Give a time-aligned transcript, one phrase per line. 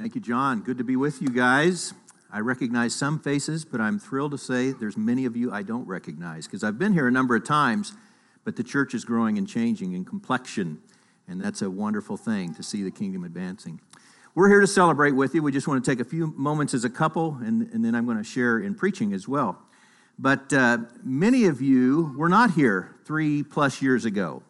[0.00, 0.62] Thank you, John.
[0.62, 1.92] Good to be with you guys.
[2.32, 5.86] I recognize some faces, but I'm thrilled to say there's many of you I don't
[5.86, 7.92] recognize because I've been here a number of times,
[8.42, 10.80] but the church is growing and changing in complexion,
[11.28, 13.78] and that's a wonderful thing to see the kingdom advancing.
[14.34, 15.42] We're here to celebrate with you.
[15.42, 18.06] We just want to take a few moments as a couple, and, and then I'm
[18.06, 19.58] going to share in preaching as well.
[20.18, 24.42] But uh, many of you were not here three plus years ago,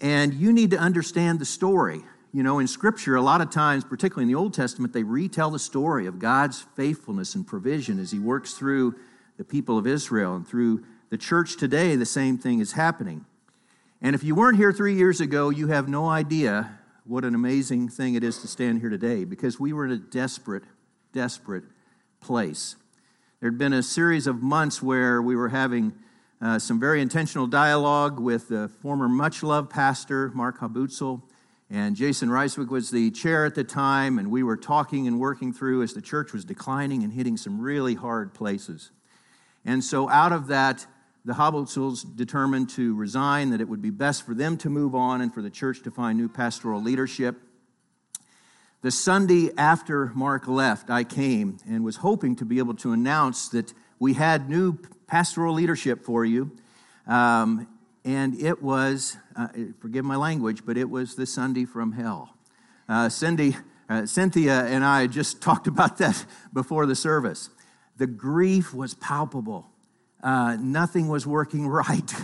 [0.00, 2.02] and you need to understand the story.
[2.30, 5.50] You know, in Scripture, a lot of times, particularly in the Old Testament, they retell
[5.50, 8.96] the story of God's faithfulness and provision as He works through
[9.38, 13.24] the people of Israel and through the church today, the same thing is happening.
[14.02, 17.88] And if you weren't here three years ago, you have no idea what an amazing
[17.88, 20.64] thing it is to stand here today because we were in a desperate,
[21.14, 21.64] desperate
[22.20, 22.76] place.
[23.40, 25.94] There had been a series of months where we were having
[26.42, 31.22] uh, some very intentional dialogue with the former much loved pastor, Mark Habutzel
[31.70, 35.52] and Jason Reiswick was the chair at the time, and we were talking and working
[35.52, 38.90] through as the church was declining and hitting some really hard places.
[39.66, 40.86] And so, out of that,
[41.26, 45.20] the Habutzels determined to resign, that it would be best for them to move on
[45.20, 47.36] and for the church to find new pastoral leadership.
[48.80, 53.48] The Sunday after Mark left, I came and was hoping to be able to announce
[53.48, 56.56] that we had new pastoral leadership for you.
[57.06, 57.68] Um,
[58.08, 59.48] and it was, uh,
[59.80, 62.34] forgive my language, but it was the Sunday from hell.
[62.88, 63.54] Uh, Cindy,
[63.90, 67.50] uh, Cynthia and I just talked about that before the service.
[67.98, 69.68] The grief was palpable.
[70.22, 72.14] Uh, nothing was working right.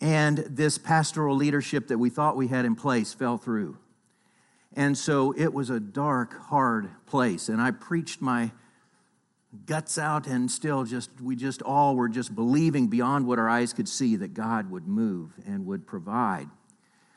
[0.00, 3.76] And this pastoral leadership that we thought we had in place fell through.
[4.76, 7.50] And so it was a dark, hard place.
[7.50, 8.50] And I preached my
[9.66, 13.72] guts out and still just we just all were just believing beyond what our eyes
[13.72, 16.48] could see that god would move and would provide.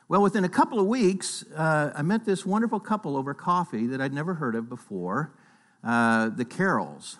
[0.08, 4.00] Well within a couple of weeks uh, i met this wonderful couple over coffee that
[4.00, 5.32] i'd never heard of before
[5.84, 7.18] uh, the Carrolls.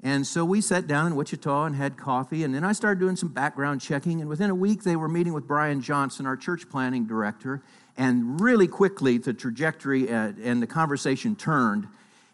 [0.00, 3.14] And so we sat down in wichita and had coffee and then i started doing
[3.14, 6.68] some background checking and within a week they were meeting with brian johnson our church
[6.68, 7.62] planning director
[7.96, 11.86] and really quickly the trajectory uh, and the conversation turned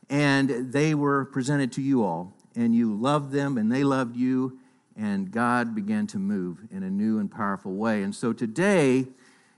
[0.08, 4.58] and they were presented to you all, and you loved them, and they loved you,
[4.96, 8.02] and God began to move in a new and powerful way.
[8.02, 9.06] And so today,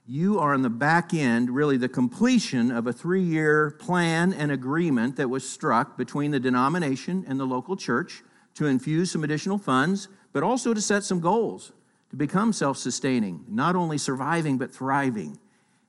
[0.07, 4.53] you are on the back end, really the completion of a three year plan and
[4.53, 8.23] agreement that was struck between the denomination and the local church
[8.55, 11.73] to infuse some additional funds, but also to set some goals
[12.11, 15.39] to become self sustaining, not only surviving, but thriving.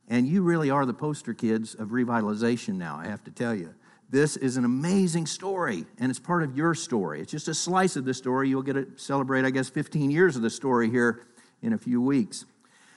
[0.09, 3.74] And you really are the poster kids of revitalization now, I have to tell you.
[4.09, 7.22] This is an amazing story, and it's part of your story.
[7.22, 8.47] It's just a slice of the story.
[8.47, 11.28] You'll get to celebrate, I guess, 15 years of the story here
[11.62, 12.45] in a few weeks.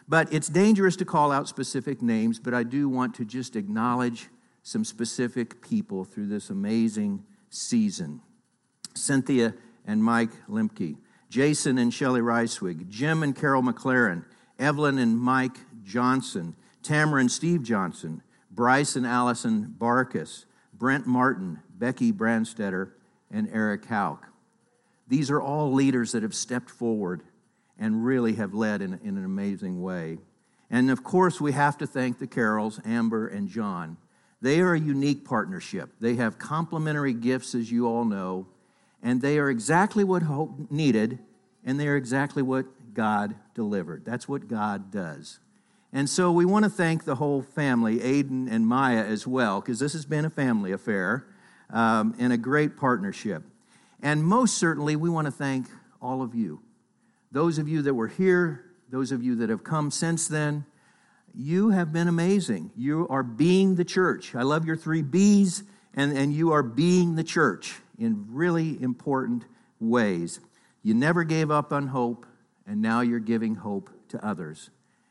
[0.09, 4.29] But it's dangerous to call out specific names, but I do want to just acknowledge
[4.63, 8.21] some specific people through this amazing season
[8.95, 9.55] Cynthia
[9.87, 10.97] and Mike Limke,
[11.29, 14.25] Jason and Shelley Reiswig, Jim and Carol McLaren,
[14.59, 20.45] Evelyn and Mike Johnson, Tamara and Steve Johnson, Bryce and Allison Barkus,
[20.81, 22.93] Brent Martin, Becky Brandstetter,
[23.31, 24.27] and Eric Hauk.
[25.07, 27.23] These are all leaders that have stepped forward
[27.79, 30.19] and really have led in, in an amazing way.
[30.71, 33.99] And of course, we have to thank the Carrolls, Amber and John.
[34.41, 35.91] They are a unique partnership.
[36.01, 38.47] They have complementary gifts, as you all know,
[39.03, 41.19] and they are exactly what hope needed,
[41.63, 44.07] and they are exactly what God delivered.
[44.07, 45.41] That's what God does.
[45.93, 49.81] And so we want to thank the whole family, Aiden and Maya as well, because
[49.81, 51.27] this has been a family affair
[51.71, 53.43] um, and a great partnership.
[54.01, 55.67] And most certainly, we want to thank
[56.01, 56.61] all of you.
[57.33, 60.65] Those of you that were here, those of you that have come since then,
[61.35, 62.71] you have been amazing.
[62.77, 64.35] You are being the church.
[64.35, 65.63] I love your three B's,
[65.95, 69.45] and, and you are being the church in really important
[69.81, 70.41] ways.
[70.83, 72.27] You never gave up on hope,
[72.67, 74.71] and now you're giving hope to others.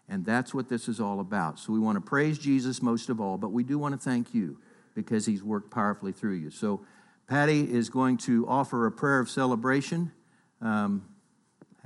[0.09, 1.59] And that's what this is all about.
[1.59, 4.34] So we want to praise Jesus most of all, but we do want to thank
[4.34, 4.58] you
[4.96, 6.50] because he's worked powerfully through you.
[6.50, 6.81] So
[7.28, 10.12] Patty is going to offer a prayer of celebration.
[10.62, 11.06] Um,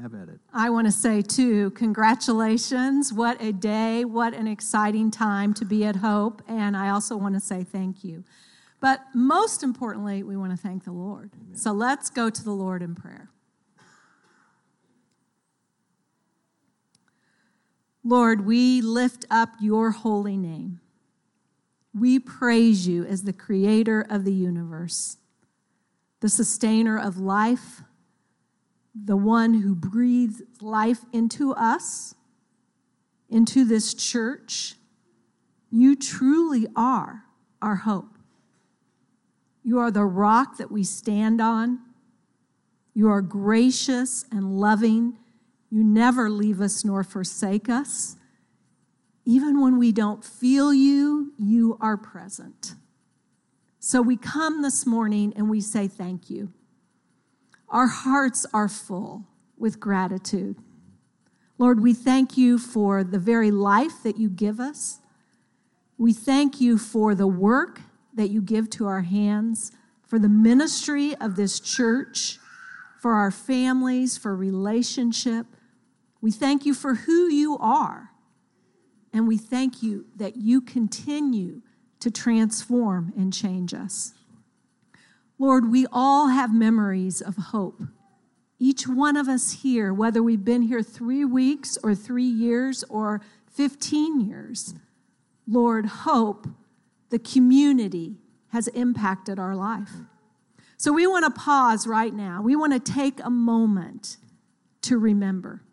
[0.02, 0.40] have at it.
[0.54, 3.14] I want to say, too, congratulations.
[3.14, 4.06] What a day.
[4.06, 6.42] What an exciting time to be at Hope.
[6.48, 8.24] And I also want to say thank you.
[8.80, 11.32] But most importantly, we want to thank the Lord.
[11.36, 11.56] Amen.
[11.56, 13.30] So let's go to the Lord in prayer.
[18.04, 20.80] Lord, we lift up your holy name.
[21.94, 25.18] We praise you as the creator of the universe,
[26.20, 27.84] the sustainer of life,
[28.96, 32.16] the one who breathes life into us,
[33.30, 34.76] into this church.
[35.72, 37.24] You truly are
[37.62, 38.18] our hope.
[39.64, 41.80] You are the rock that we stand on.
[42.94, 45.18] You are gracious and loving.
[45.74, 48.16] You never leave us nor forsake us.
[49.26, 52.76] Even when we don't feel you, you are present.
[53.80, 56.54] So we come this morning and we say thank you.
[57.70, 59.26] Our hearts are full
[59.58, 60.58] with gratitude.
[61.58, 65.00] Lord, we thank you for the very life that you give us.
[65.98, 67.82] We thank you for the work
[68.14, 69.72] that you give to our hands,
[70.06, 72.38] for the ministry of this church,
[73.00, 75.48] for our families, for relationship.
[76.24, 78.12] We thank you for who you are.
[79.12, 81.62] And we thank you that you continue
[82.00, 84.14] to transform and change us.
[85.38, 87.82] Lord, we all have memories of hope.
[88.58, 93.20] Each one of us here, whether we've been here three weeks or three years or
[93.52, 94.76] 15 years,
[95.46, 96.48] Lord, hope,
[97.10, 98.16] the community
[98.54, 99.92] has impacted our life.
[100.78, 102.42] So we want to pause right now.
[102.42, 104.16] We want to take a moment
[104.84, 105.64] to remember.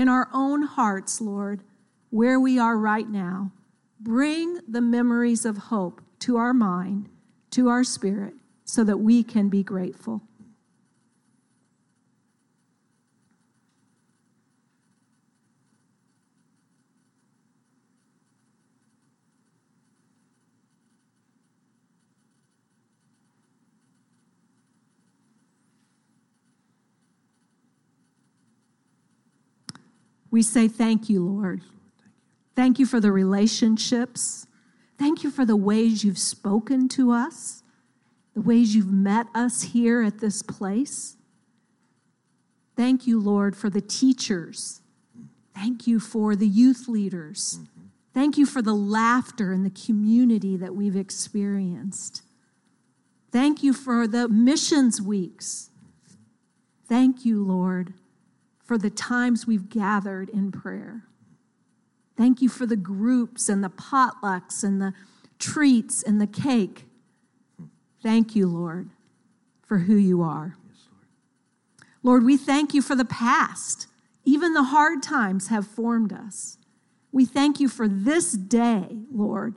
[0.00, 1.62] In our own hearts, Lord,
[2.08, 3.52] where we are right now,
[4.00, 7.10] bring the memories of hope to our mind,
[7.50, 8.32] to our spirit,
[8.64, 10.22] so that we can be grateful.
[30.30, 31.62] We say, Thank you, Lord.
[32.56, 34.46] Thank you for the relationships.
[34.98, 37.62] Thank you for the ways you've spoken to us,
[38.34, 41.16] the ways you've met us here at this place.
[42.76, 44.82] Thank you, Lord, for the teachers.
[45.54, 47.60] Thank you for the youth leaders.
[48.12, 52.22] Thank you for the laughter and the community that we've experienced.
[53.30, 55.70] Thank you for the missions weeks.
[56.88, 57.94] Thank you, Lord,
[58.70, 61.02] for the times we've gathered in prayer.
[62.16, 64.94] Thank you for the groups and the potlucks and the
[65.40, 66.84] treats and the cake.
[68.00, 68.90] Thank you, Lord,
[69.60, 70.56] for who you are.
[72.04, 73.88] Lord, we thank you for the past.
[74.24, 76.56] Even the hard times have formed us.
[77.10, 79.56] We thank you for this day, Lord,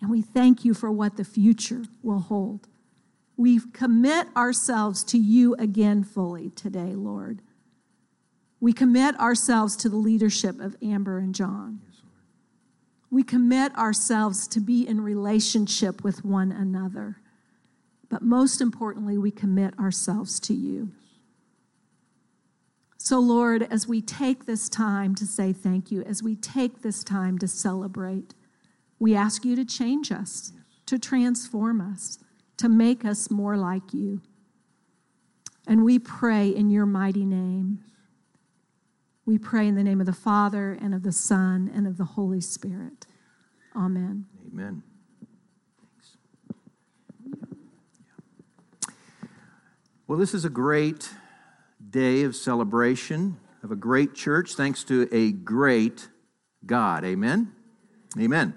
[0.00, 2.66] and we thank you for what the future will hold.
[3.36, 7.42] We commit ourselves to you again fully today, Lord.
[8.60, 11.80] We commit ourselves to the leadership of Amber and John.
[13.12, 17.16] we commit ourselves to be in relationship with one another.
[18.08, 20.92] But most importantly, we commit ourselves to you.
[22.98, 27.02] So, Lord, as we take this time to say thank you, as we take this
[27.02, 28.34] time to celebrate,
[29.00, 30.52] we ask you to change us,
[30.86, 32.18] to transform us,
[32.58, 34.20] to make us more like you.
[35.66, 37.82] And we pray in your mighty name.
[39.26, 42.04] We pray in the name of the Father and of the Son and of the
[42.04, 43.06] Holy Spirit.
[43.76, 44.26] Amen.
[44.52, 44.82] Amen.
[45.78, 46.16] Thanks.
[50.06, 51.10] Well, this is a great
[51.90, 56.08] day of celebration of a great church, thanks to a great
[56.64, 57.04] God.
[57.04, 57.52] Amen?
[58.18, 58.54] Amen.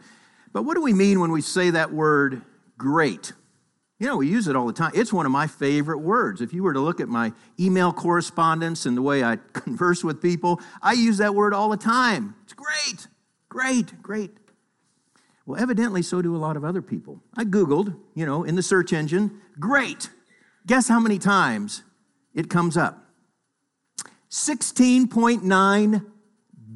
[0.52, 2.42] But what do we mean when we say that word
[2.78, 3.34] great?
[4.04, 4.92] You know, we use it all the time.
[4.94, 6.42] It's one of my favorite words.
[6.42, 10.22] If you were to look at my email correspondence and the way I converse with
[10.22, 12.36] people, I use that word all the time.
[12.44, 13.08] It's great,
[13.48, 14.32] great, great.
[15.46, 17.22] Well, evidently, so do a lot of other people.
[17.38, 20.10] I Googled, you know, in the search engine, great.
[20.68, 21.84] Guess how many times
[22.34, 23.06] it comes up?
[24.30, 26.06] 16.9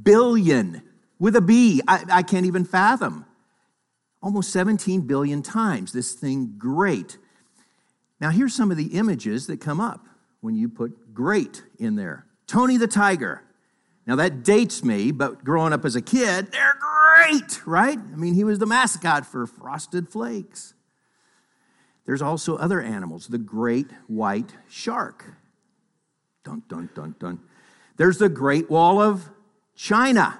[0.02, 0.82] billion
[1.20, 1.82] with a B.
[1.90, 3.26] I, I can't even fathom
[4.22, 5.92] almost 17 billion times.
[5.92, 7.18] This thing, great.
[8.20, 10.06] Now, here's some of the images that come up
[10.42, 13.44] when you put great in there Tony the Tiger.
[14.06, 17.98] Now, that dates me, but growing up as a kid, they're great, right?
[18.00, 20.74] I mean, he was the mascot for Frosted Flakes.
[22.06, 25.26] There's also other animals, the great white shark.
[26.46, 27.40] Dun, dun, dun, dun.
[27.98, 29.30] There's the Great Wall of
[29.76, 30.40] China.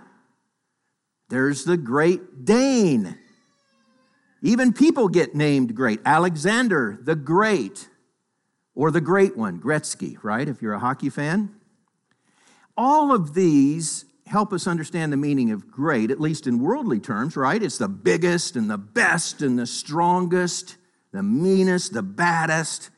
[1.28, 3.18] There's the Great Dane.
[4.42, 6.00] Even people get named great.
[6.06, 7.90] Alexander the Great,
[8.76, 10.48] or the Great One, Gretzky, right?
[10.48, 11.56] If you're a hockey fan.
[12.76, 17.36] All of these help us understand the meaning of great, at least in worldly terms,
[17.36, 17.64] right?
[17.64, 20.78] It's the biggest and the best and the strongest,
[21.12, 22.90] the meanest, the baddest.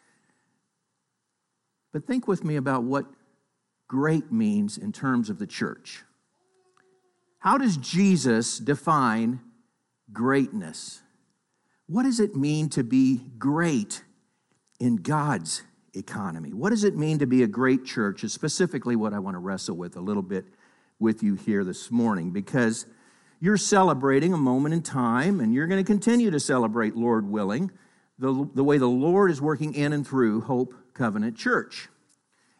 [1.94, 3.06] But think with me about what
[3.88, 6.04] great means in terms of the church.
[7.40, 9.40] How does Jesus define
[10.12, 11.02] greatness?
[11.90, 14.04] What does it mean to be great
[14.80, 15.64] in God's
[15.96, 16.54] economy?
[16.54, 18.24] What does it mean to be a great church?
[18.24, 20.46] Is specifically what I want to wrestle with a little bit
[21.00, 22.86] with you here this morning because
[23.40, 27.72] you're celebrating a moment in time and you're going to continue to celebrate, Lord willing,
[28.20, 31.90] the, the way the Lord is working in and through Hope Covenant Church.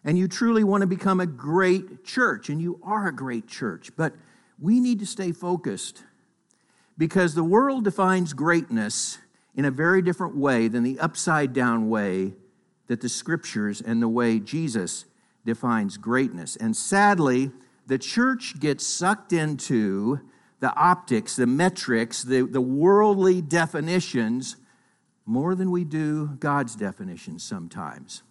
[0.04, 3.92] And you truly want to become a great church, and you are a great church,
[3.96, 4.16] but
[4.58, 6.04] we need to stay focused
[7.00, 9.20] because the world defines greatness
[9.56, 12.34] in a very different way than the upside down way
[12.88, 15.06] that the scriptures and the way Jesus
[15.46, 16.58] defines greatness.
[16.58, 17.52] And sadly,
[17.88, 20.20] the church gets sucked into
[20.60, 24.58] the optics, the metrics, the, the worldly definitions
[25.26, 28.24] more than we do God's definitions sometimes.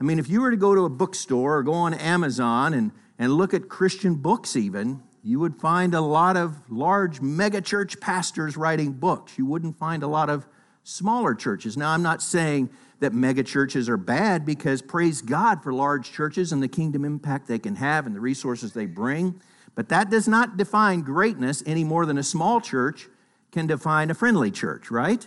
[0.00, 2.92] I mean, if you were to go to a bookstore or go on Amazon and,
[3.18, 8.56] and look at Christian books, even, you would find a lot of large megachurch pastors
[8.56, 9.36] writing books.
[9.36, 10.46] You wouldn't find a lot of
[10.84, 11.76] smaller churches.
[11.76, 12.70] Now, I'm not saying
[13.00, 17.58] that megachurches are bad because praise God for large churches and the kingdom impact they
[17.58, 19.40] can have and the resources they bring.
[19.74, 23.08] But that does not define greatness any more than a small church
[23.52, 25.26] can define a friendly church, right?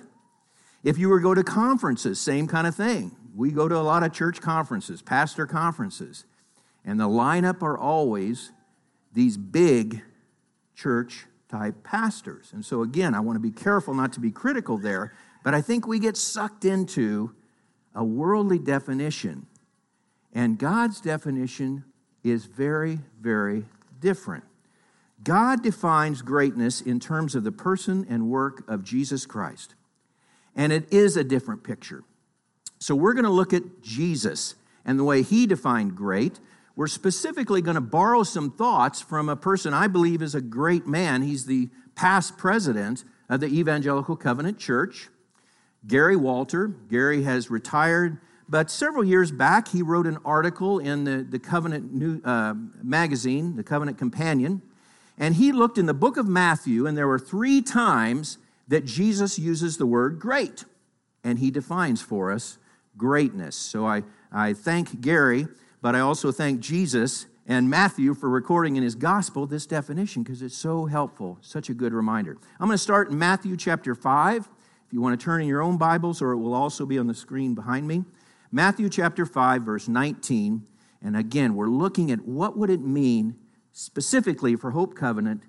[0.84, 3.16] If you were to go to conferences, same kind of thing.
[3.36, 6.26] We go to a lot of church conferences, pastor conferences,
[6.84, 8.52] and the lineup are always
[9.14, 10.02] these big
[10.76, 12.52] church type pastors.
[12.54, 15.14] And so, again, I want to be careful not to be critical there,
[15.44, 17.36] but I think we get sucked into
[17.94, 19.48] a worldly definition.
[20.34, 21.84] And God's definition
[22.24, 23.66] is very, very
[24.00, 24.46] different.
[25.24, 29.76] God defines greatness in terms of the person and work of Jesus Christ.
[30.56, 32.04] And it is a different picture.
[32.80, 36.40] So we're going to look at Jesus and the way he defined great.
[36.76, 40.88] We're specifically going to borrow some thoughts from a person I believe is a great
[40.88, 41.22] man.
[41.22, 45.10] He's the past president of the Evangelical Covenant Church,
[45.86, 46.68] Gary Walter.
[46.68, 51.94] Gary has retired, but several years back he wrote an article in the, the Covenant
[51.94, 54.62] New, uh, magazine, the Covenant Companion,
[55.18, 58.38] and he looked in the book of Matthew, and there were three times
[58.68, 60.66] that Jesus uses the word great,
[61.24, 62.58] and he defines for us
[62.98, 63.56] greatness.
[63.56, 65.48] So I, I thank Gary,
[65.82, 70.42] but I also thank Jesus and Matthew for recording in his gospel this definition because
[70.42, 72.38] it's so helpful, such a good reminder.
[72.60, 74.38] I'm going to start in Matthew chapter 5.
[74.38, 77.08] If you want to turn in your own Bibles, or it will also be on
[77.08, 78.06] the screen behind me.
[78.52, 80.68] Matthew chapter 5, verse 19.
[81.02, 83.36] And again, we're looking at what would it mean
[83.72, 85.44] specifically for Hope Covenant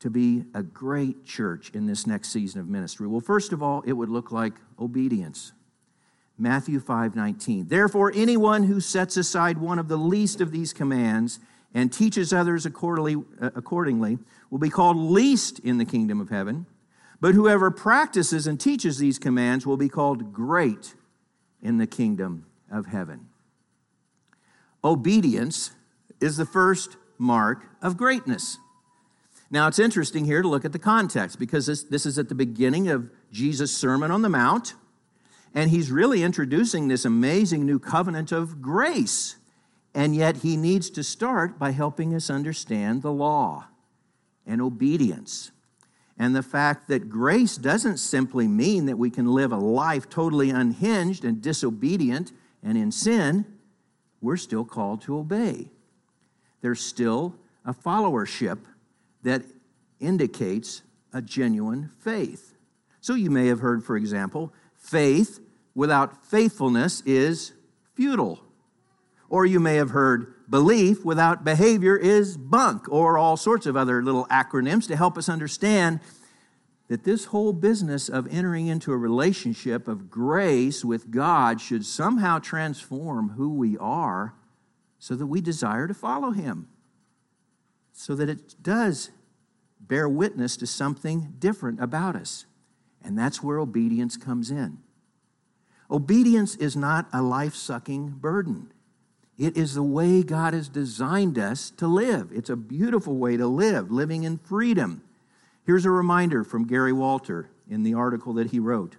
[0.00, 3.06] to be a great church in this next season of ministry?
[3.06, 5.52] Well, first of all, it would look like obedience.
[6.42, 7.68] Matthew 5:19.
[7.68, 11.38] Therefore anyone who sets aside one of the least of these commands
[11.72, 14.18] and teaches others accordingly, uh, accordingly
[14.50, 16.66] will be called least in the kingdom of heaven,
[17.20, 20.96] but whoever practices and teaches these commands will be called great
[21.62, 23.28] in the kingdom of heaven.
[24.82, 25.70] Obedience
[26.20, 28.58] is the first mark of greatness.
[29.48, 32.34] Now, it's interesting here to look at the context because this, this is at the
[32.34, 34.74] beginning of Jesus' Sermon on the Mount.
[35.54, 39.36] And he's really introducing this amazing new covenant of grace.
[39.94, 43.66] And yet he needs to start by helping us understand the law
[44.46, 45.50] and obedience.
[46.18, 50.50] And the fact that grace doesn't simply mean that we can live a life totally
[50.50, 52.32] unhinged and disobedient
[52.62, 53.44] and in sin,
[54.20, 55.68] we're still called to obey.
[56.60, 58.58] There's still a followership
[59.22, 59.42] that
[60.00, 60.82] indicates
[61.12, 62.54] a genuine faith.
[63.00, 65.40] So you may have heard, for example, faith
[65.74, 67.52] without faithfulness is
[67.94, 68.40] futile.
[69.28, 74.02] Or you may have heard belief without behavior is bunk, or all sorts of other
[74.02, 76.00] little acronyms to help us understand
[76.88, 82.38] that this whole business of entering into a relationship of grace with God should somehow
[82.38, 84.34] transform who we are
[84.98, 86.68] so that we desire to follow Him,
[87.94, 89.10] so that it does
[89.80, 92.44] bear witness to something different about us.
[93.04, 94.78] And that's where obedience comes in.
[95.90, 98.72] Obedience is not a life sucking burden.
[99.38, 102.30] It is the way God has designed us to live.
[102.32, 105.02] It's a beautiful way to live, living in freedom.
[105.66, 108.96] Here's a reminder from Gary Walter in the article that he wrote.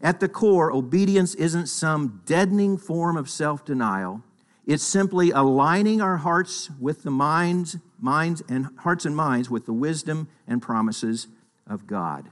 [0.00, 4.22] At the core, obedience isn't some deadening form of self denial.
[4.66, 9.72] It's simply aligning our hearts with the minds, minds and hearts and minds with the
[9.72, 11.28] wisdom and promises
[11.66, 12.30] of God.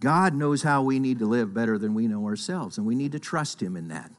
[0.00, 3.12] God knows how we need to live better than we know ourselves, and we need
[3.12, 4.10] to trust Him in that.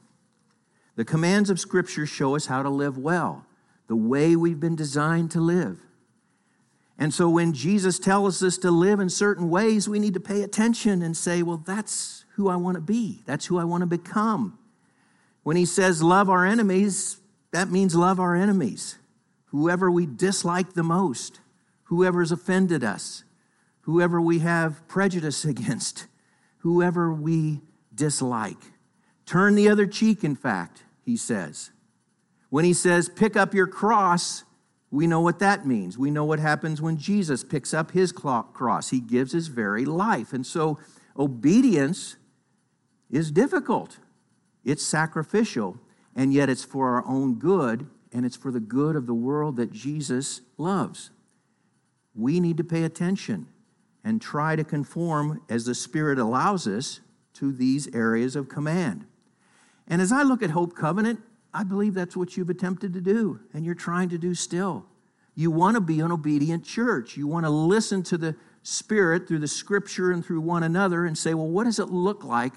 [0.94, 3.46] The commands of Scripture show us how to live well,
[3.88, 5.80] the way we've been designed to live.
[6.98, 10.42] And so when Jesus tells us to live in certain ways, we need to pay
[10.42, 13.22] attention and say, well, that's who I want to be.
[13.26, 14.58] That's who I want to become.
[15.42, 17.18] When he says love our enemies,
[17.50, 18.98] that means love our enemies.
[19.46, 21.40] Whoever we dislike the most,
[21.84, 23.24] whoever's offended us,
[23.82, 26.06] whoever we have prejudice against,
[26.58, 27.60] whoever we
[27.94, 28.58] dislike.
[29.26, 31.70] Turn the other cheek, in fact, he says.
[32.50, 34.44] When he says, pick up your cross,
[34.90, 35.96] we know what that means.
[35.96, 38.90] We know what happens when Jesus picks up his cross.
[38.90, 40.32] He gives his very life.
[40.34, 40.78] And so
[41.18, 42.16] obedience
[43.10, 43.98] is difficult,
[44.64, 45.78] it's sacrificial,
[46.14, 49.56] and yet it's for our own good, and it's for the good of the world
[49.56, 51.10] that Jesus loves.
[52.14, 53.46] We need to pay attention
[54.04, 57.00] and try to conform as the Spirit allows us
[57.34, 59.06] to these areas of command.
[59.86, 61.20] And as I look at Hope Covenant,
[61.54, 64.86] I believe that's what you've attempted to do, and you're trying to do still.
[65.34, 67.16] You want to be an obedient church.
[67.16, 71.16] You want to listen to the Spirit through the Scripture and through one another and
[71.16, 72.52] say, well, what does it look like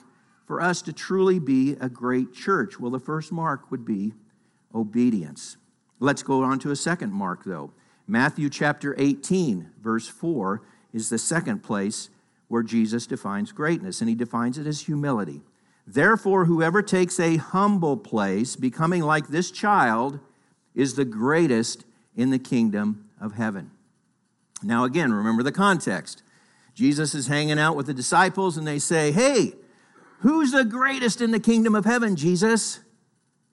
[0.46, 2.80] for us to truly be a great church?
[2.80, 4.14] Well, the first mark would be
[4.74, 5.58] obedience.
[6.00, 7.72] Let's go on to a second mark, though.
[8.08, 10.62] Matthew chapter 18, verse 4,
[10.96, 12.10] is the second place
[12.48, 15.42] where Jesus defines greatness, and he defines it as humility.
[15.86, 20.20] Therefore, whoever takes a humble place, becoming like this child,
[20.74, 21.84] is the greatest
[22.16, 23.72] in the kingdom of heaven.
[24.64, 26.24] Now, again, remember the context.
[26.74, 29.54] Jesus is hanging out with the disciples, and they say, Hey,
[30.20, 32.80] who's the greatest in the kingdom of heaven, Jesus?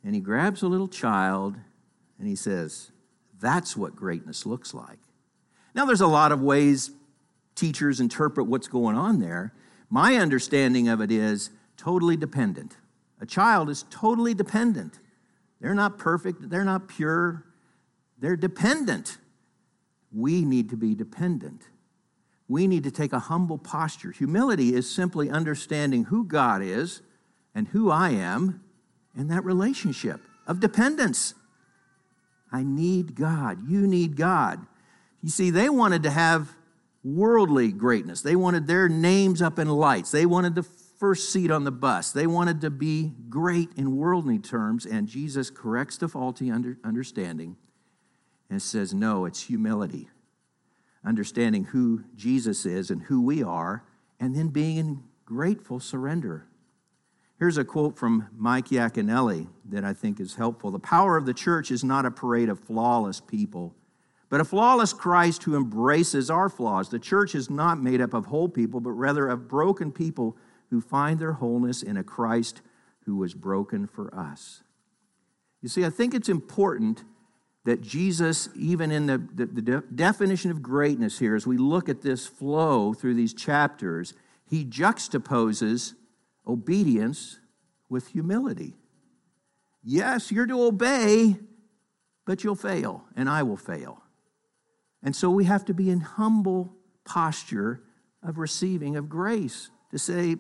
[0.05, 1.57] And he grabs a little child
[2.19, 2.93] and he says,
[3.41, 4.99] That's what greatness looks like.
[5.75, 6.93] Now, there's a lot of ways
[7.55, 9.53] teachers interpret what's going on there.
[9.91, 12.77] My understanding of it is totally dependent.
[13.21, 14.99] A child is totally dependent.
[15.61, 17.45] They're not perfect, they're not pure,
[18.19, 19.19] they're dependent.
[20.13, 21.63] We need to be dependent.
[22.49, 24.11] We need to take a humble posture.
[24.11, 27.01] Humility is simply understanding who God is
[27.55, 28.63] and who I am
[29.17, 31.35] in that relationship of dependence.
[32.51, 33.69] I need God.
[33.69, 34.67] You need God.
[35.23, 36.55] You see, they wanted to have
[37.05, 38.23] worldly greatness.
[38.23, 40.11] They wanted their names up in lights.
[40.11, 42.13] They wanted the first seat on the bus.
[42.13, 47.57] They wanted to be great in worldly terms, and Jesus corrects the faulty under, understanding
[48.53, 50.11] and says, No, it's humility.
[51.05, 53.85] Understanding who Jesus is and who we are,
[54.21, 56.47] and then being in grateful surrender.
[57.39, 60.71] Here's a quote from Mike Yaconelli that I think is helpful.
[60.71, 63.75] The power of the church is not a parade of flawless people,
[64.33, 66.89] but a flawless Christ who embraces our flaws.
[66.89, 70.39] The church is not made up of whole people, but rather of broken people
[70.71, 72.63] who find their wholeness in a Christ
[73.05, 74.63] who was broken for us.
[75.61, 77.05] You see, I think it's important
[77.67, 81.91] that Jesus, even in the, the, the de- definition of greatness here, as we look
[81.91, 84.15] at this flow through these chapters,
[84.49, 85.93] he juxtaposes
[86.49, 87.39] obedience
[87.91, 88.77] with humility.
[89.85, 91.37] Yes, you're to obey,
[92.25, 94.03] but you'll fail, and I will fail.
[95.03, 96.73] And so we have to be in humble
[97.05, 97.83] posture
[98.23, 100.37] of receiving of grace to say,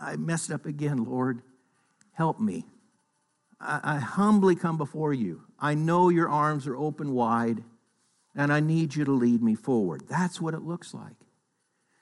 [0.00, 1.42] I messed up again, Lord.
[2.12, 2.64] Help me.
[3.60, 5.42] I, I humbly come before you.
[5.58, 7.62] I know your arms are open wide,
[8.34, 10.02] and I need you to lead me forward.
[10.08, 11.16] That's what it looks like.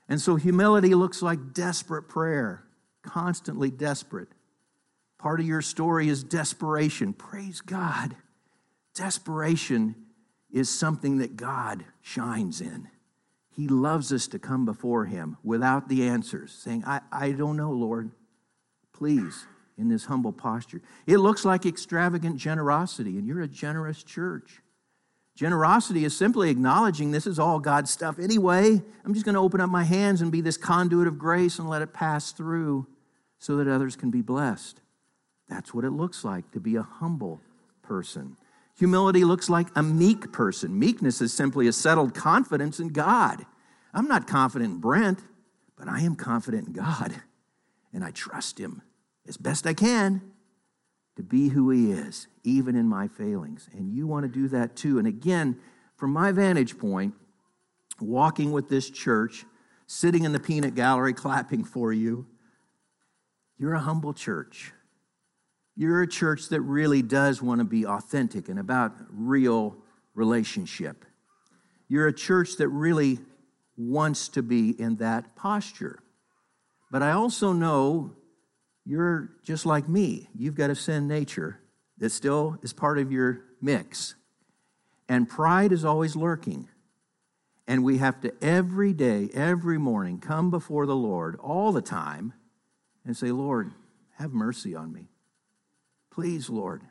[0.09, 2.65] And so humility looks like desperate prayer,
[3.03, 4.29] constantly desperate.
[5.19, 7.13] Part of your story is desperation.
[7.13, 8.17] Praise God.
[8.95, 9.95] Desperation
[10.55, 12.89] is something that God shines in.
[13.51, 17.73] He loves us to come before Him without the answers, saying, I, I don't know,
[17.73, 18.13] Lord.
[18.93, 20.81] Please, in this humble posture.
[21.07, 24.63] It looks like extravagant generosity, and you're a generous church.
[25.35, 28.81] Generosity is simply acknowledging this is all God's stuff anyway.
[29.05, 31.69] I'm just going to open up my hands and be this conduit of grace and
[31.69, 32.87] let it pass through
[33.41, 34.81] so that others can be blessed.
[35.49, 37.41] That's what it looks like to be a humble
[37.83, 38.37] person.
[38.77, 40.79] Humility looks like a meek person.
[40.79, 43.47] Meekness is simply a settled confidence in God.
[43.93, 45.21] I'm not confident in Brent,
[45.77, 47.15] but I am confident in God,
[47.93, 48.83] and I trust Him
[49.29, 50.23] as best I can
[51.17, 53.69] to be who He is, even in my failings.
[53.73, 54.99] And you want to do that too.
[54.99, 55.59] And again,
[55.97, 57.15] from my vantage point,
[58.01, 59.45] walking with this church,
[59.87, 62.27] sitting in the peanut gallery clapping for you,
[63.57, 64.73] you're a humble church.
[65.77, 69.77] You're a church that really does want to be authentic and about real
[70.15, 71.05] relationship.
[71.89, 73.19] You're a church that really
[73.77, 75.99] wants to be in that posture.
[76.91, 78.15] But I also know
[78.85, 80.29] you're just like me.
[80.37, 81.59] You've got a sin nature
[81.99, 84.15] that still is part of your mix.
[85.09, 86.69] And pride is always lurking.
[87.67, 92.35] And we have to every day, every morning, come before the Lord all the time
[93.05, 93.73] and say, Lord,
[94.19, 95.09] have mercy on me.
[96.15, 96.83] Please, Lord,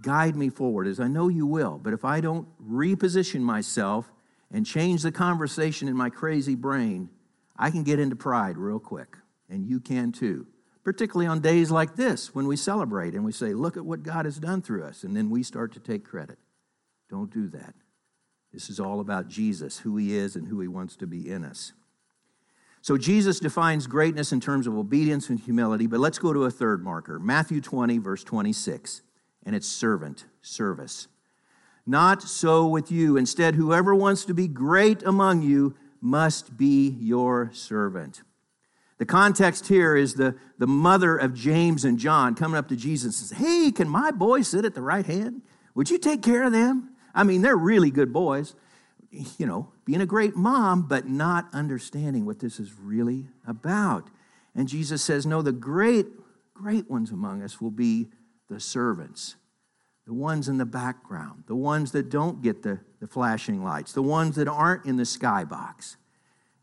[0.00, 1.78] guide me forward as I know you will.
[1.80, 4.10] But if I don't reposition myself
[4.50, 7.08] and change the conversation in my crazy brain,
[7.56, 9.16] I can get into pride real quick.
[9.48, 10.48] And you can too.
[10.82, 14.24] Particularly on days like this when we celebrate and we say, Look at what God
[14.24, 15.04] has done through us.
[15.04, 16.38] And then we start to take credit.
[17.08, 17.74] Don't do that.
[18.52, 21.44] This is all about Jesus, who he is and who he wants to be in
[21.44, 21.72] us.
[22.82, 26.50] So Jesus defines greatness in terms of obedience and humility, but let's go to a
[26.50, 29.02] third marker Matthew 20, verse 26,
[29.46, 31.06] and it's servant, service.
[31.86, 33.16] Not so with you.
[33.16, 38.22] Instead, whoever wants to be great among you must be your servant.
[38.98, 43.04] The context here is the, the mother of James and John coming up to Jesus
[43.04, 45.42] and says, Hey, can my boys sit at the right hand?
[45.74, 46.90] Would you take care of them?
[47.14, 48.54] I mean, they're really good boys.
[49.38, 54.08] You know, being a great mom, but not understanding what this is really about.
[54.54, 56.06] And Jesus says, No, the great,
[56.54, 58.08] great ones among us will be
[58.48, 59.36] the servants,
[60.06, 64.02] the ones in the background, the ones that don't get the, the flashing lights, the
[64.02, 65.96] ones that aren't in the skybox.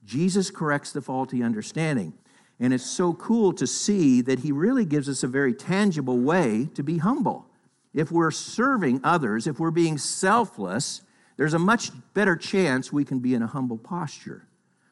[0.03, 2.13] Jesus corrects the faulty understanding.
[2.59, 6.67] And it's so cool to see that he really gives us a very tangible way
[6.73, 7.45] to be humble.
[7.93, 11.01] If we're serving others, if we're being selfless,
[11.39, 14.45] there's a much better chance we can be in a humble posture.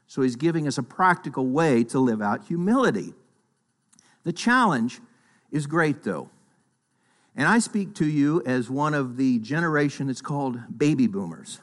[0.07, 3.13] So he's giving us a practical way to live out humility.
[4.23, 5.01] The challenge
[5.51, 6.29] is great, though.
[7.35, 11.59] And I speak to you as one of the generation that's called baby boomers.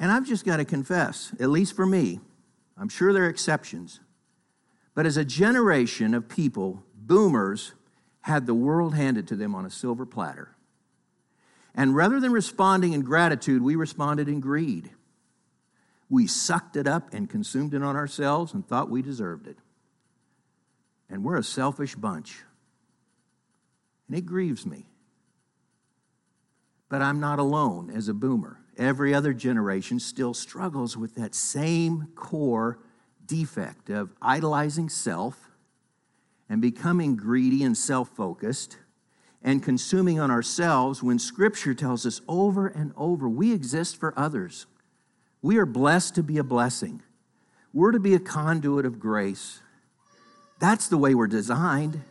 [0.00, 2.18] And I've just got to confess, at least for me,
[2.76, 4.00] I'm sure there are exceptions,
[4.96, 7.74] but as a generation of people, boomers
[8.22, 10.56] had the world handed to them on a silver platter.
[11.78, 14.90] And rather than responding in gratitude, we responded in greed.
[16.10, 19.56] We sucked it up and consumed it on ourselves and thought we deserved it.
[21.08, 22.42] And we're a selfish bunch.
[24.08, 24.86] And it grieves me.
[26.88, 28.58] But I'm not alone as a boomer.
[28.76, 32.80] Every other generation still struggles with that same core
[33.24, 35.52] defect of idolizing self
[36.48, 38.78] and becoming greedy and self focused
[39.42, 44.66] and consuming on ourselves when Scripture tells us over and over we exist for others.
[45.42, 47.02] We are blessed to be a blessing,
[47.72, 49.60] we're to be a conduit of grace.
[50.60, 52.02] That's the way we're designed.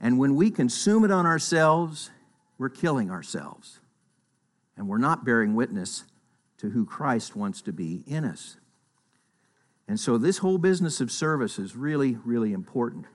[0.00, 2.10] And when we consume it on ourselves,
[2.58, 3.80] we're killing ourselves.
[4.76, 6.04] And we're not bearing witness
[6.58, 8.56] to who Christ wants to be in us.
[9.86, 13.06] And so, this whole business of service is really, really important.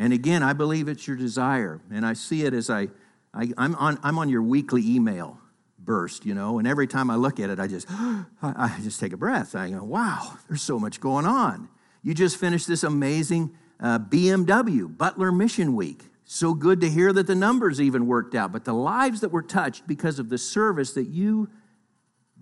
[0.00, 1.78] And again, I believe it's your desire.
[1.92, 2.88] And I see it as I,
[3.34, 5.38] I am on, I'm on your weekly email
[5.78, 7.86] burst, you know, and every time I look at it, I just,
[8.42, 9.54] I, just take a breath.
[9.54, 11.68] I go, wow, there's so much going on.
[12.02, 16.02] You just finished this amazing uh, BMW, Butler Mission Week.
[16.24, 19.42] So good to hear that the numbers even worked out, but the lives that were
[19.42, 21.50] touched because of the service that you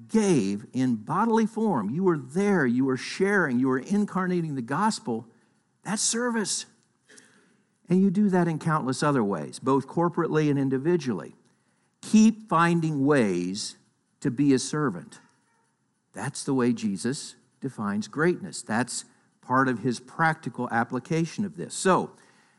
[0.06, 5.26] gave in bodily form, you were there, you were sharing, you were incarnating the gospel.
[5.82, 6.66] that service.
[7.88, 11.34] And you do that in countless other ways, both corporately and individually.
[12.02, 13.76] Keep finding ways
[14.20, 15.20] to be a servant.
[16.12, 18.62] That's the way Jesus defines greatness.
[18.62, 19.04] That's
[19.40, 21.74] part of his practical application of this.
[21.74, 22.10] So,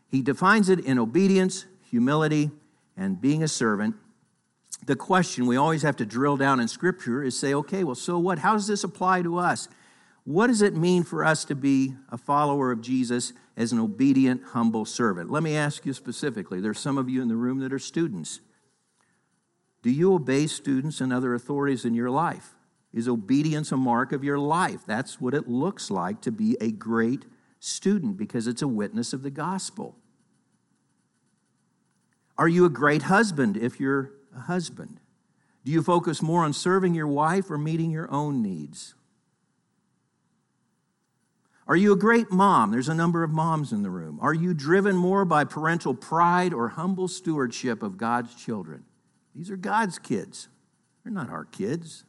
[0.09, 2.49] he defines it in obedience, humility,
[2.97, 3.95] and being a servant.
[4.85, 8.17] The question we always have to drill down in Scripture is say, okay, well, so
[8.17, 8.39] what?
[8.39, 9.67] How does this apply to us?
[10.29, 14.43] What does it mean for us to be a follower of Jesus as an obedient,
[14.49, 15.31] humble servant?
[15.31, 16.61] Let me ask you specifically.
[16.61, 18.39] There's some of you in the room that are students.
[19.81, 22.53] Do you obey students and other authorities in your life?
[22.93, 24.81] Is obedience a mark of your life?
[24.85, 27.25] That's what it looks like to be a great
[27.59, 29.95] student because it's a witness of the gospel.
[32.37, 34.99] Are you a great husband if you're a husband?
[35.65, 38.93] Do you focus more on serving your wife or meeting your own needs?
[41.69, 42.71] Are you a great mom?
[42.71, 44.17] There's a number of moms in the room.
[44.23, 48.85] Are you driven more by parental pride or humble stewardship of God's children?
[49.35, 50.49] These are God's kids,
[51.03, 52.05] they're not our kids.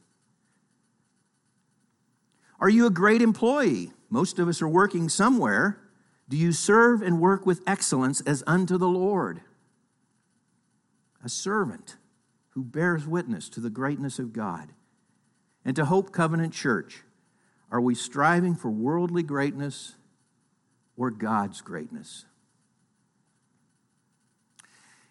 [2.59, 3.93] Are you a great employee?
[4.09, 5.79] Most of us are working somewhere.
[6.29, 9.43] Do you serve and work with excellence as unto the Lord?
[11.23, 11.97] A servant
[12.51, 14.73] who bears witness to the greatness of God.
[15.65, 17.03] And to Hope Covenant Church,
[17.71, 19.95] are we striving for worldly greatness
[20.97, 22.25] or God's greatness?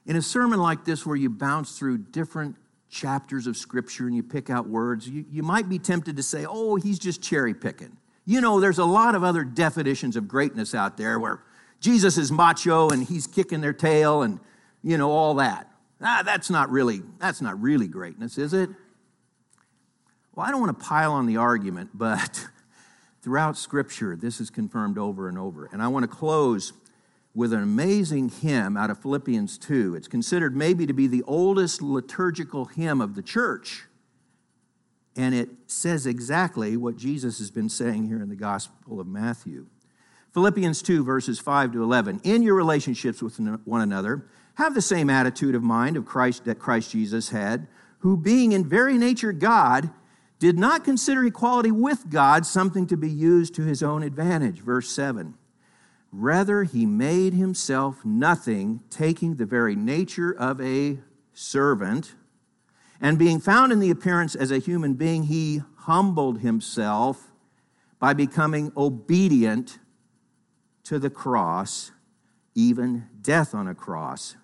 [0.06, 2.56] In a sermon like this, where you bounce through different
[2.90, 6.46] chapters of Scripture and you pick out words, you, you might be tempted to say,
[6.50, 7.96] oh, he's just cherry picking.
[8.26, 11.44] You know, there's a lot of other definitions of greatness out there where
[11.80, 14.40] Jesus is macho and he's kicking their tail and,
[14.84, 15.72] you know, all that.
[16.02, 18.70] Ah, that's not really, that's not really greatness, is it?
[20.40, 22.48] Well, I don't want to pile on the argument, but
[23.22, 25.66] throughout Scripture, this is confirmed over and over.
[25.74, 26.72] And I want to close
[27.36, 29.96] with an amazing hymn out of Philippians 2.
[29.96, 33.88] It's considered maybe to be the oldest liturgical hymn of the church.
[35.14, 39.66] And it says exactly what Jesus has been saying here in the Gospel of Matthew.
[40.34, 42.22] Philippians 2, verses 5 to 11.
[42.24, 46.60] In your relationships with one another, have the same attitude of mind of Christ that
[46.60, 49.90] Christ Jesus had, who being in very nature God,
[50.40, 54.62] did not consider equality with God something to be used to his own advantage.
[54.62, 55.36] Verse 7.
[56.12, 61.00] Rather, he made himself nothing, taking the very nature of a
[61.34, 62.16] servant.
[63.00, 67.32] And being found in the appearance as a human being, he humbled himself
[68.00, 69.78] by becoming obedient
[70.86, 71.92] to the cross,
[72.56, 74.36] even death on a cross.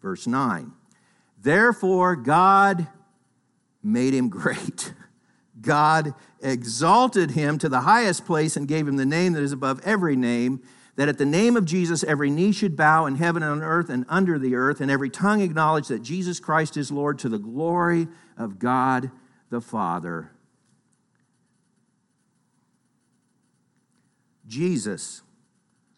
[0.00, 0.72] Verse 9.
[1.40, 2.88] Therefore, God
[3.82, 4.92] made him great.
[5.62, 9.80] God exalted him to the highest place and gave him the name that is above
[9.84, 10.60] every name
[10.96, 13.88] that at the name of Jesus every knee should bow in heaven and on earth
[13.88, 17.38] and under the earth, and every tongue acknowledge that Jesus Christ is Lord to the
[17.38, 19.10] glory of God
[19.50, 20.32] the Father.
[24.46, 25.22] Jesus,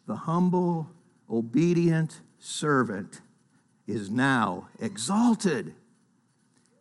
[0.06, 0.90] the humble,
[1.28, 3.20] obedient servant,
[3.86, 5.74] is now exalted.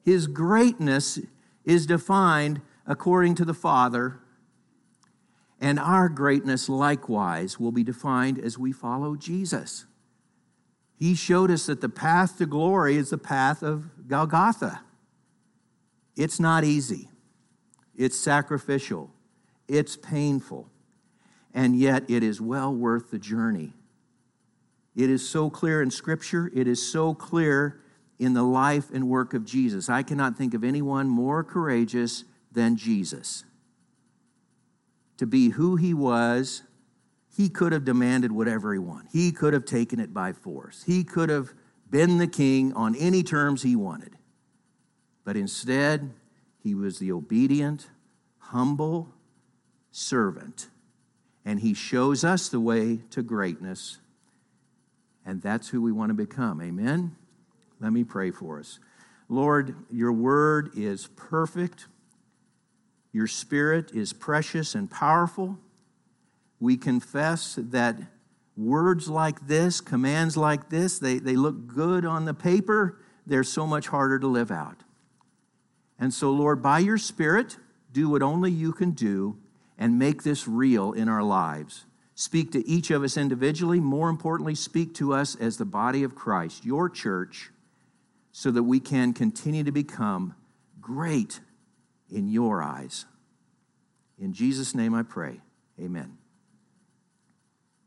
[0.04, 1.20] His greatness
[1.66, 4.20] is defined according to the Father
[5.64, 9.86] and our greatness likewise will be defined as we follow Jesus.
[10.98, 14.82] He showed us that the path to glory is the path of Golgotha.
[16.16, 17.10] It's not easy,
[17.96, 19.10] it's sacrificial,
[19.68, 20.70] it's painful,
[21.54, 23.74] and yet it is well worth the journey.
[24.96, 27.80] It is so clear in Scripture, it is so clear
[28.20, 29.90] in the life and work of Jesus.
[29.90, 33.44] I cannot think of anyone more courageous than Jesus
[35.18, 36.64] to be who he was,
[37.36, 39.10] he could have demanded whatever he wanted.
[39.12, 40.84] He could have taken it by force.
[40.84, 41.54] He could have
[41.90, 44.18] been the king on any terms he wanted.
[45.24, 46.12] But instead,
[46.62, 47.88] he was the obedient,
[48.38, 49.14] humble
[49.92, 50.68] servant.
[51.46, 54.00] And he shows us the way to greatness.
[55.26, 56.62] And that's who we want to become.
[56.62, 57.16] Amen?
[57.80, 58.80] Let me pray for us.
[59.30, 61.88] Lord, your word is perfect.
[63.14, 65.60] Your spirit is precious and powerful.
[66.60, 67.98] We confess that
[68.58, 73.00] words like this, commands like this, they, they look good on the paper.
[73.26, 74.78] They're so much harder to live out.
[76.00, 77.58] And so, Lord, by your Spirit,
[77.92, 79.38] do what only you can do
[79.78, 81.86] and make this real in our lives.
[82.16, 83.80] Speak to each of us individually.
[83.80, 87.52] More importantly, speak to us as the body of Christ, your church,
[88.32, 90.36] so that we can continue to become
[90.82, 91.40] great
[92.10, 93.06] in your eyes.
[94.20, 95.42] In Jesus' name I pray.
[95.80, 96.18] Amen.